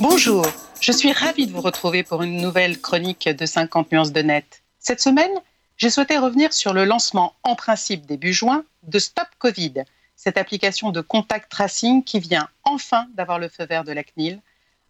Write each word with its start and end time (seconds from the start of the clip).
Bonjour, 0.00 0.46
je 0.80 0.92
suis 0.92 1.12
ravie 1.12 1.46
de 1.46 1.52
vous 1.52 1.60
retrouver 1.60 2.02
pour 2.02 2.22
une 2.22 2.40
nouvelle 2.40 2.80
chronique 2.80 3.28
de 3.28 3.44
50 3.44 3.92
nuances 3.92 4.12
de 4.12 4.22
net. 4.22 4.62
Cette 4.78 5.00
semaine, 5.02 5.30
j'ai 5.76 5.90
souhaité 5.90 6.16
revenir 6.16 6.54
sur 6.54 6.72
le 6.72 6.86
lancement 6.86 7.34
en 7.42 7.54
principe 7.54 8.06
début 8.06 8.32
juin 8.32 8.64
de 8.82 8.98
Stop 8.98 9.26
Covid, 9.38 9.84
cette 10.16 10.38
application 10.38 10.90
de 10.90 11.02
contact 11.02 11.50
tracing 11.50 12.02
qui 12.02 12.18
vient 12.18 12.48
enfin 12.64 13.08
d'avoir 13.14 13.38
le 13.38 13.50
feu 13.50 13.66
vert 13.66 13.84
de 13.84 13.92
la 13.92 14.02
CNIL 14.02 14.40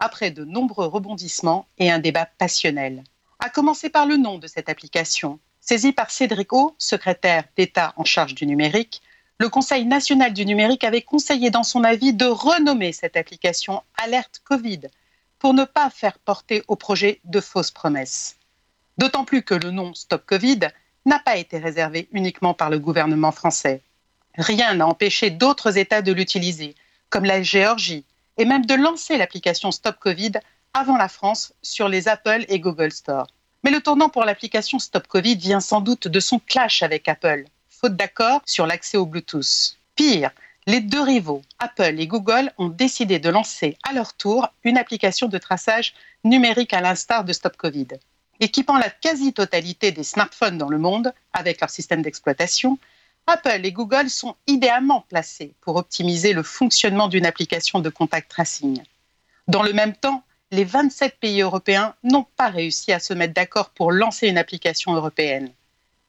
après 0.00 0.32
de 0.32 0.44
nombreux 0.44 0.86
rebondissements 0.86 1.68
et 1.78 1.88
un 1.88 2.00
débat 2.00 2.26
passionnel. 2.26 3.04
À 3.38 3.48
commencer 3.48 3.90
par 3.90 4.06
le 4.06 4.16
nom 4.16 4.38
de 4.38 4.48
cette 4.48 4.68
application. 4.68 5.38
Saisi 5.60 5.92
par 5.92 6.10
Cédric 6.10 6.52
O, 6.52 6.74
secrétaire 6.78 7.44
d'État 7.56 7.92
en 7.96 8.04
charge 8.04 8.34
du 8.34 8.44
numérique, 8.44 9.02
le 9.38 9.50
Conseil 9.50 9.84
national 9.84 10.32
du 10.32 10.46
numérique 10.46 10.84
avait 10.84 11.02
conseillé 11.02 11.50
dans 11.50 11.62
son 11.62 11.84
avis 11.84 12.14
de 12.14 12.24
renommer 12.24 12.92
cette 12.92 13.16
application 13.16 13.82
Alerte 13.98 14.40
Covid 14.44 14.80
pour 15.38 15.52
ne 15.52 15.64
pas 15.64 15.90
faire 15.90 16.18
porter 16.18 16.62
au 16.68 16.76
projet 16.76 17.20
de 17.24 17.40
fausses 17.40 17.70
promesses. 17.70 18.36
D'autant 18.96 19.26
plus 19.26 19.42
que 19.42 19.54
le 19.54 19.70
nom 19.70 19.92
Stop 19.92 20.24
Covid 20.24 20.60
n'a 21.04 21.18
pas 21.18 21.36
été 21.36 21.58
réservé 21.58 22.08
uniquement 22.12 22.54
par 22.54 22.70
le 22.70 22.78
gouvernement 22.78 23.30
français. 23.30 23.82
Rien 24.38 24.74
n'a 24.74 24.86
empêché 24.86 25.30
d'autres 25.30 25.76
États 25.76 26.02
de 26.02 26.12
l'utiliser, 26.12 26.74
comme 27.10 27.26
la 27.26 27.42
Géorgie, 27.42 28.06
et 28.38 28.46
même 28.46 28.64
de 28.64 28.74
lancer 28.74 29.18
l'application 29.18 29.70
Stop 29.70 29.96
Covid 30.00 30.32
avant 30.72 30.96
la 30.96 31.08
France 31.08 31.52
sur 31.60 31.88
les 31.88 32.08
Apple 32.08 32.46
et 32.48 32.58
Google 32.58 32.92
Store. 32.92 33.26
Mais 33.64 33.70
le 33.70 33.82
tournant 33.82 34.08
pour 34.08 34.24
l'application 34.24 34.78
Stop 34.78 35.06
Covid 35.06 35.36
vient 35.36 35.60
sans 35.60 35.82
doute 35.82 36.08
de 36.08 36.20
son 36.20 36.38
clash 36.38 36.82
avec 36.82 37.06
Apple 37.06 37.44
faute 37.80 37.96
d'accord 37.96 38.40
sur 38.46 38.66
l'accès 38.66 38.96
au 38.96 39.06
Bluetooth. 39.06 39.76
Pire, 39.94 40.30
les 40.66 40.80
deux 40.80 41.02
rivaux, 41.02 41.42
Apple 41.58 41.94
et 41.98 42.06
Google, 42.06 42.52
ont 42.58 42.68
décidé 42.68 43.18
de 43.18 43.28
lancer 43.28 43.76
à 43.88 43.92
leur 43.92 44.14
tour 44.14 44.48
une 44.64 44.78
application 44.78 45.28
de 45.28 45.38
traçage 45.38 45.94
numérique 46.24 46.72
à 46.72 46.80
l'instar 46.80 47.24
de 47.24 47.32
Stop 47.32 47.56
Covid. 47.56 47.88
Équipant 48.40 48.76
la 48.76 48.90
quasi-totalité 48.90 49.92
des 49.92 50.02
smartphones 50.02 50.58
dans 50.58 50.68
le 50.68 50.78
monde 50.78 51.12
avec 51.32 51.60
leur 51.60 51.70
système 51.70 52.02
d'exploitation, 52.02 52.78
Apple 53.26 53.64
et 53.64 53.72
Google 53.72 54.10
sont 54.10 54.36
idéalement 54.46 55.04
placés 55.08 55.52
pour 55.60 55.76
optimiser 55.76 56.32
le 56.32 56.42
fonctionnement 56.42 57.08
d'une 57.08 57.26
application 57.26 57.80
de 57.80 57.88
contact 57.88 58.30
tracing. 58.30 58.82
Dans 59.48 59.62
le 59.62 59.72
même 59.72 59.94
temps, 59.94 60.22
les 60.50 60.64
27 60.64 61.18
pays 61.18 61.40
européens 61.40 61.94
n'ont 62.02 62.26
pas 62.36 62.48
réussi 62.48 62.92
à 62.92 63.00
se 63.00 63.14
mettre 63.14 63.34
d'accord 63.34 63.70
pour 63.70 63.90
lancer 63.90 64.28
une 64.28 64.38
application 64.38 64.94
européenne. 64.94 65.50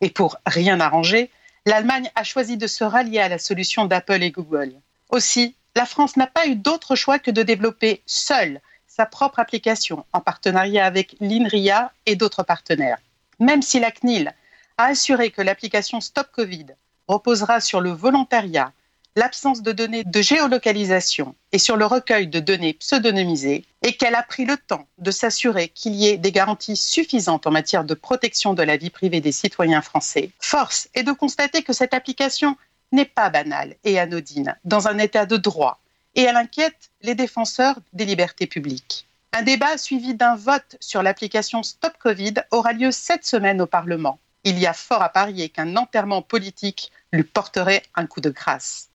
Et 0.01 0.09
pour 0.09 0.37
rien 0.45 0.79
arranger, 0.79 1.31
l'Allemagne 1.67 2.09
a 2.15 2.23
choisi 2.23 2.55
de 2.55 2.65
se 2.65 2.85
rallier 2.85 3.19
à 3.19 3.27
la 3.27 3.37
solution 3.37 3.83
d'Apple 3.83 4.23
et 4.23 4.31
Google. 4.31 4.73
Aussi, 5.09 5.53
la 5.75 5.85
France 5.85 6.15
n'a 6.15 6.25
pas 6.25 6.47
eu 6.47 6.55
d'autre 6.55 6.95
choix 6.95 7.19
que 7.19 7.29
de 7.29 7.43
développer 7.43 8.01
seule 8.05 8.61
sa 8.87 9.05
propre 9.05 9.39
application 9.39 10.05
en 10.13 10.21
partenariat 10.21 10.85
avec 10.85 11.17
l'INRIA 11.19 11.91
et 12.05 12.15
d'autres 12.15 12.43
partenaires. 12.43 12.99
Même 13.39 13.61
si 13.61 13.81
la 13.81 13.91
CNIL 13.91 14.33
a 14.77 14.85
assuré 14.85 15.29
que 15.29 15.41
l'application 15.41 15.99
Stop 15.99 16.29
Covid 16.31 16.67
reposera 17.09 17.59
sur 17.59 17.81
le 17.81 17.91
volontariat, 17.91 18.71
l'absence 19.17 19.63
de 19.63 19.71
données 19.71 20.03
de 20.03 20.21
géolocalisation 20.21 21.33
et 21.51 21.57
sur 21.57 21.75
le 21.75 21.87
recueil 21.87 22.27
de 22.27 22.39
données 22.39 22.73
pseudonymisées 22.73 23.65
et 23.81 23.93
qu'elle 23.93 24.13
a 24.13 24.21
pris 24.21 24.45
le 24.45 24.57
temps 24.57 24.87
de 24.99 25.09
s'assurer 25.09 25.69
qu'il 25.69 25.95
y 25.95 26.07
ait 26.07 26.17
des 26.17 26.31
garanties 26.31 26.77
suffisantes 26.77 27.47
en 27.47 27.51
matière 27.51 27.83
de 27.83 27.95
protection 27.95 28.53
de 28.53 28.61
la 28.61 28.77
vie 28.77 28.91
privée 28.91 29.19
des 29.19 29.31
citoyens 29.31 29.81
français, 29.81 30.29
force 30.39 30.87
est 30.93 31.01
de 31.01 31.11
constater 31.11 31.63
que 31.63 31.73
cette 31.73 31.95
application 31.95 32.55
n'est 32.91 33.05
pas 33.05 33.31
banale 33.31 33.75
et 33.83 33.99
anodine 33.99 34.55
dans 34.65 34.87
un 34.87 34.99
état 34.99 35.25
de 35.25 35.37
droit 35.37 35.79
et 36.13 36.21
elle 36.21 36.35
inquiète 36.35 36.91
les 37.01 37.15
défenseurs 37.15 37.79
des 37.93 38.05
libertés 38.05 38.45
publiques. 38.45 39.07
Un 39.33 39.41
débat 39.41 39.79
suivi 39.79 40.13
d'un 40.13 40.35
vote 40.35 40.77
sur 40.79 41.01
l'application 41.01 41.63
Stop 41.63 41.93
Covid 41.99 42.35
aura 42.51 42.71
lieu 42.71 42.91
cette 42.91 43.25
semaine 43.25 43.61
au 43.61 43.67
Parlement. 43.67 44.19
Il 44.43 44.59
y 44.59 44.67
a 44.67 44.73
fort 44.73 45.01
à 45.01 45.09
parier 45.09 45.49
qu'un 45.49 45.75
enterrement 45.75 46.21
politique 46.21 46.91
lui 47.11 47.23
porterait 47.23 47.83
un 47.95 48.05
coup 48.05 48.21
de 48.21 48.29
grâce. 48.29 48.85